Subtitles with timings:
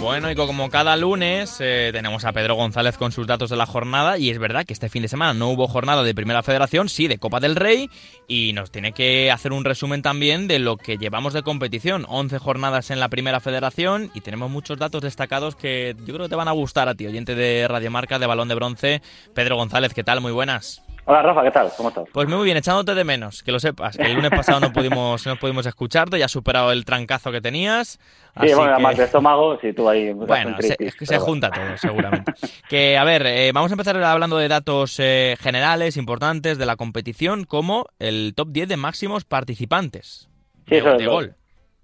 [0.00, 3.66] Bueno, y como cada lunes eh, tenemos a Pedro González con sus datos de la
[3.66, 6.88] jornada y es verdad que este fin de semana no hubo jornada de Primera Federación,
[6.88, 7.90] sí de Copa del Rey
[8.26, 12.04] y nos tiene que hacer un resumen también de lo que llevamos de competición.
[12.08, 16.30] 11 jornadas en la Primera Federación y tenemos muchos datos destacados que yo creo que
[16.30, 19.02] te van a gustar a ti, oyente de Radiomarca de Balón de Bronce.
[19.32, 20.20] Pedro González, ¿qué tal?
[20.20, 20.82] Muy buenas.
[21.10, 21.68] Hola Rafa, ¿qué tal?
[21.76, 22.04] ¿Cómo estás?
[22.12, 23.96] Pues muy bien, echándote de menos, que lo sepas.
[23.96, 27.40] Que el lunes pasado no pudimos, no pudimos escucharte, ya has superado el trancazo que
[27.40, 27.98] tenías.
[27.98, 27.98] Sí,
[28.34, 30.12] así bueno, que- de estómago, sí, tú ahí...
[30.12, 32.32] Bueno, se, es que se junta todo, seguramente.
[32.68, 36.76] que, a ver, eh, vamos a empezar hablando de datos eh, generales, importantes de la
[36.76, 40.28] competición, como el top 10 de máximos participantes
[40.68, 41.34] Sí, de, eso es de lo- gol.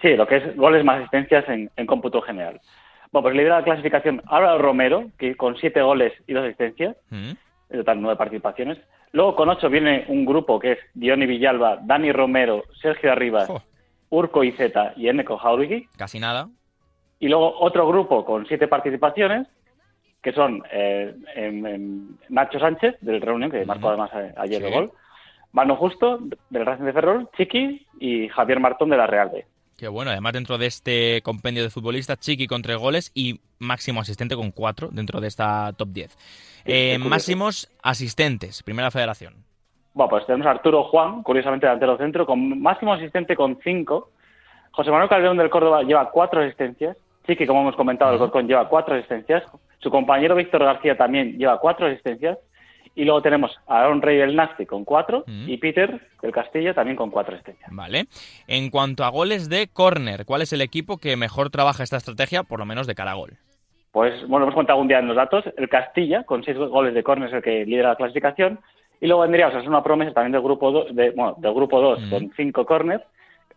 [0.00, 2.58] Sí, lo que es goles más asistencias en, en cómputo general.
[3.12, 7.32] Bueno, pues lidera la clasificación Álvaro Romero, que con siete goles y dos asistencias, Mm,
[7.72, 8.78] en total nueve participaciones.
[9.12, 13.62] Luego con ocho viene un grupo que es Diony Villalba, Dani Romero, Sergio Arribas, jo,
[14.10, 15.88] Urco Izeta y Eneko Jauregui.
[15.96, 16.48] casi nada.
[17.18, 19.46] Y luego otro grupo con siete participaciones,
[20.22, 21.14] que son eh,
[22.28, 24.66] Nacho Sánchez, del Reunión, que marcó además eh, ayer Sí.
[24.68, 24.92] el gol,
[25.52, 29.44] Mano Justo, del Racing de Ferrol, Chiqui y Javier Martón, de la Real B.
[29.80, 34.02] Que bueno, además dentro de este compendio de futbolistas, Chiqui con tres goles y máximo
[34.02, 36.18] asistente con cuatro dentro de esta top 10.
[36.66, 37.08] Eh, curioso.
[37.08, 39.36] máximos asistentes, primera federación.
[39.94, 44.10] Bueno, pues tenemos a Arturo Juan, curiosamente delantero centro, con máximo asistente con cinco.
[44.72, 46.98] José Manuel Calderón del Córdoba lleva cuatro asistencias.
[47.26, 48.18] Chiqui, como hemos comentado, el.
[48.18, 49.44] Corcón lleva cuatro asistencias.
[49.78, 52.36] Su compañero Víctor García también lleva cuatro asistencias.
[52.94, 55.30] Y luego tenemos a Aaron Rey del Nasti con cuatro Ujú.
[55.46, 57.70] y Peter del Castillo también con cuatro asistencias.
[57.72, 58.06] Vale.
[58.46, 62.42] En cuanto a goles de córner, ¿cuál es el equipo que mejor trabaja esta estrategia,
[62.42, 63.38] por lo menos de cara a gol?
[63.92, 65.44] Pues bueno, hemos contado un día en los datos.
[65.56, 68.60] El Castilla, con seis goles de córner, es el que lidera la clasificación.
[69.00, 71.54] Y luego vendría, o sea, es una promesa también del grupo 2, de, bueno, del
[71.54, 72.10] grupo 2 Ujú.
[72.10, 73.02] con cinco córners.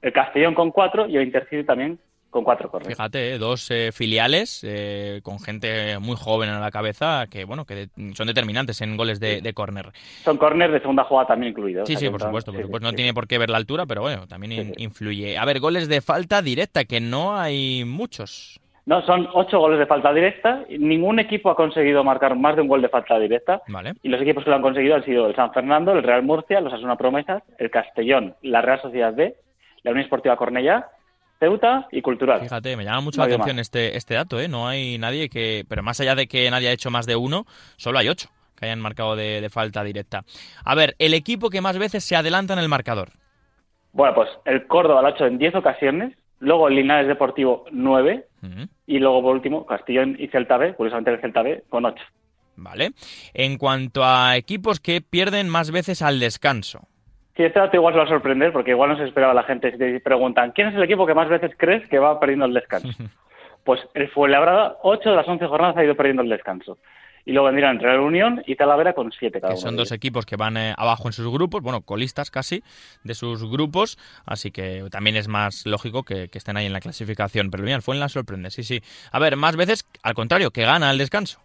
[0.02, 2.00] El Castellón con cuatro y el Intercity también
[2.34, 2.90] con cuatro córners.
[2.98, 7.64] Fíjate, eh, dos eh, filiales eh, con gente muy joven a la cabeza que, bueno,
[7.66, 9.92] que de- son determinantes en goles de, de córner.
[10.26, 11.88] Son córners de segunda jugada también incluidos.
[11.88, 12.86] Sí, o sea, sí, por supuesto, por sí, supuesto.
[12.86, 12.96] sí, No sí.
[12.98, 15.38] tiene por qué ver la altura, pero bueno, también influye.
[15.38, 18.60] A ver, goles de falta directa, que no hay muchos.
[18.86, 20.66] No, son ocho goles de falta directa.
[20.70, 23.62] Ningún equipo ha conseguido marcar más de un gol de falta directa.
[23.70, 23.94] Vale.
[24.04, 26.60] Y los equipos que lo han conseguido han sido el San Fernando, el Real Murcia,
[26.60, 29.36] los Asuna Promesas, el Castellón, la Real Sociedad B,
[29.84, 30.88] la Unión Esportiva Cornellá,
[31.40, 32.42] Ceuta y Cultural.
[32.42, 33.62] Fíjate, me llama mucho la atención más.
[33.68, 34.48] este, este dato, ¿eh?
[34.48, 35.66] No hay nadie que...
[35.68, 37.46] Pero más allá de que nadie ha hecho más de uno,
[37.78, 40.24] solo hay ocho que hayan marcado de, de falta directa.
[40.64, 43.10] A ver, el equipo que más veces se adelanta en el marcador.
[43.92, 48.28] Bueno, pues el Córdoba lo ha hecho en 10 ocasiones, luego el Linares Deportivo 9
[48.42, 48.68] Ujú.
[48.88, 52.02] y luego por último Castellón y Celta B, curiosamente el Celta B con 8.
[52.56, 52.92] Vale.
[53.34, 56.88] En cuanto a equipos que pierden más veces al descanso.
[57.36, 59.72] Sí, este dato igual se va a sorprender porque igual no se esperaba la gente
[59.72, 62.54] si te preguntan ¿quién es el equipo que más veces crees que va perdiendo el
[62.54, 62.90] descanso?
[63.64, 66.80] Pues el Fuenlabrada, 8 de las 11 jornadas ha ido perdiendo el descanso.
[67.24, 69.62] Y luego vendrían Real Unión y Talavera con 7 cada que uno.
[69.70, 72.62] son dos equipos que van eh, abajo en sus grupos, bueno, colistas casi
[73.06, 76.82] de sus grupos, así que también es más lógico que, que estén ahí en la
[76.82, 77.52] clasificación.
[77.52, 78.82] Pero bien, fue en la sorprende, sí, sí.
[79.14, 81.40] A ver, más veces, al contrario, que gana el descanso.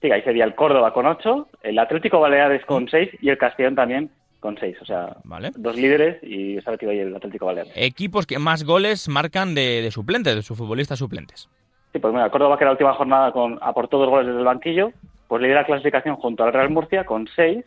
[0.00, 3.74] Sí, ahí sería el Córdoba con 8, el Atlético Baleares con 6 y el Castellón
[3.74, 4.10] también
[4.44, 4.76] con 6.
[4.82, 5.52] O sea, Vale.
[5.56, 7.72] dos líderes y metido ahí el Atlético Baleares.
[7.74, 11.48] Equipos que más goles marcan de, de suplentes, de sus futbolistas suplentes.
[11.94, 14.92] Sí, pues mira, Córdoba que la última jornada con, aportó dos goles desde el banquillo,
[15.28, 17.64] pues lidera la clasificación junto al Real Murcia con 6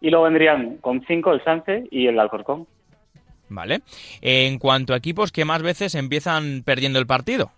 [0.00, 2.66] y luego vendrían con 5 el Sanse y el Alcorcón.
[3.48, 3.82] Vale.
[4.20, 7.52] En cuanto a equipos que más veces empiezan perdiendo el partido.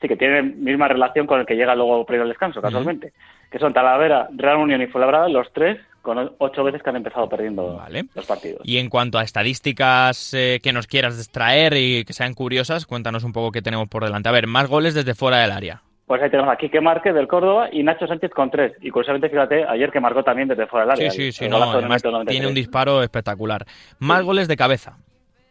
[0.00, 3.12] Sí, que tienen misma relación con el que llega luego previo al descanso, casualmente.
[3.52, 7.28] Que son Talavera, Real Unión y Fuenlabrada, los tres con ocho veces que han empezado
[7.28, 8.06] perdiendo Vale.
[8.14, 8.60] los partidos.
[8.64, 13.24] Y en cuanto a estadísticas eh, que nos quieras extraer y que sean curiosas, cuéntanos
[13.24, 14.28] un poco qué tenemos por delante.
[14.28, 15.82] A ver, más goles desde fuera del área.
[16.06, 18.72] Pues ahí tenemos a Quique Márquez del Córdoba y Nacho Sánchez con tres.
[18.80, 21.10] Y curiosamente, fíjate, ayer que marcó también desde fuera del Sí, área.
[21.12, 22.30] sí, sí, el no, además minuto 93.
[22.32, 23.64] tiene un disparo espectacular.
[24.00, 24.24] Más Sí.
[24.26, 24.96] goles de cabeza.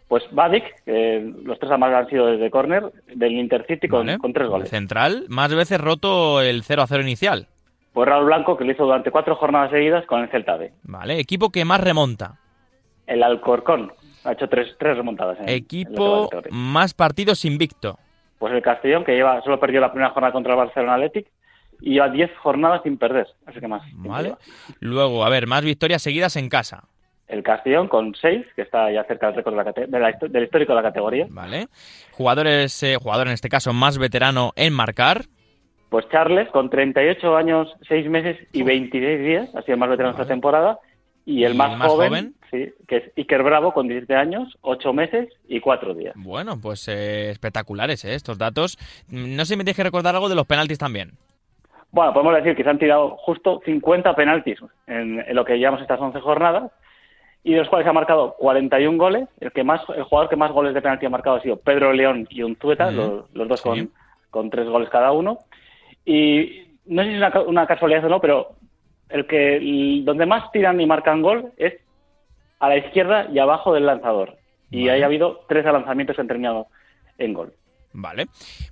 [0.10, 2.84] Pues Badik, que los tres además han sido desde córner,
[3.16, 4.18] del Intercity con, ¿vale?
[4.18, 4.69] con tres goles.
[4.69, 7.48] Central, más veces roto el 0 a 0 inicial.
[8.00, 10.72] Pues Raúl Blanco, que lo hizo durante cuatro jornadas seguidas con el Celta B.
[10.84, 11.19] ¿Vale?
[11.19, 12.40] Equipo que más remonta.
[13.06, 13.92] El Alcorcón
[14.24, 15.38] ha hecho tres, tres remontadas.
[15.42, 16.57] En, en Equipo categoría.
[16.57, 18.00] más partidos invicto.
[18.38, 21.28] Pues el Castellón, que lleva solo perdió la primera jornada contra el Barcelona Athletic
[21.81, 23.28] y lleva diez jornadas sin perder.
[23.46, 23.81] Así que más.
[23.96, 24.36] ¿Vale?
[24.80, 26.86] Luego, a ver, más victorias seguidas en casa.
[27.28, 30.44] El Castellón con seis, que está ya cerca del récord de la de la del
[30.45, 31.28] histórico de la categoría.
[31.30, 31.68] ¿Vale?
[32.13, 35.24] Jugadores, eh, jugador en este caso más veterano en marcar.
[35.90, 40.14] Pues Charles, con 38 años, 6 meses y 26 días, ha sido el más veterano
[40.14, 40.24] Vale.
[40.24, 40.80] esta temporada.
[41.26, 42.36] Y el ¿Y más, joven, joven?
[42.50, 46.14] sí, que es Iker Bravo con 17 años, 8 meses y 4 días.
[46.16, 48.16] Bueno, pues eh, espectaculares ¿eh?
[48.16, 48.78] estos datos.
[49.10, 51.12] No sé si me tienes que recordar algo de los penaltis también.
[51.92, 56.00] Bueno, podemos decir que se han tirado justo 50 penaltis en, lo que llevamos estas
[56.00, 56.72] 11 jornadas
[57.44, 59.28] y de los cuales ha marcado 41 goles.
[59.40, 61.94] El que más, el jugador que más goles de penalti ha marcado ha sido Pedro
[61.94, 63.92] León y Unzueta, los, dos con,
[64.30, 65.40] con tres goles cada uno.
[66.10, 68.56] Y no sé si es una, casualidad o no, pero
[69.10, 71.76] el que donde más tiran y marcan gol es
[72.60, 74.36] a la izquierda y abajo del lanzador.
[74.72, 76.66] Y ahí ha habido tres lanzamientos que han terminado
[77.20, 77.54] en gol.
[77.94, 78.26] Vale.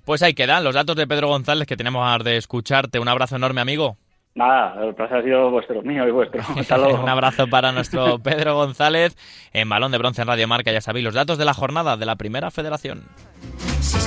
[0.04, 2.98] Pues ahí quedan los datos de Pedro González que tenemos de escucharte.
[2.98, 3.96] Un abrazo enorme, amigo.
[4.34, 6.42] Nada, el placer ha sido vuestro, mío y vuestro.
[7.00, 9.16] Un abrazo para nuestro Pedro González
[9.52, 10.72] en Balón de Bronce en Radio Marca.
[10.72, 13.04] Ya sabéis, los datos de la jornada de la Primera Federación.
[13.80, 14.00] Si